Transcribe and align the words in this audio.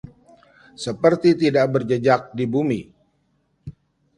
Seperti 0.83 1.29
tidak 1.41 1.65
berjejak 1.77 2.21
di 2.37 2.45
bumi 2.53 2.79